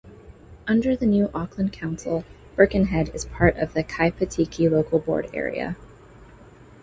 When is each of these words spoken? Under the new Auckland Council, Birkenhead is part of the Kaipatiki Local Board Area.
Under 0.67 0.95
the 0.95 1.05
new 1.05 1.29
Auckland 1.31 1.73
Council, 1.73 2.25
Birkenhead 2.55 3.13
is 3.13 3.25
part 3.25 3.55
of 3.57 3.75
the 3.75 3.83
Kaipatiki 3.83 4.67
Local 4.67 4.97
Board 4.97 5.29
Area. 5.31 5.75